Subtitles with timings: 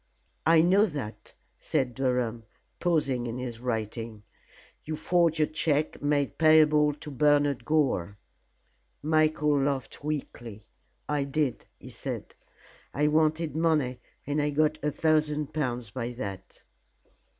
[0.47, 2.45] "I know that," said Durham,
[2.79, 4.23] pausing in his writing.
[4.83, 8.17] "You forged a check made payable to Bernard Gore."
[9.03, 10.65] Michael laughed weakly.
[11.07, 12.33] "I did," he said.
[12.95, 16.63] "I wanted money and I got a thousand pounds by that."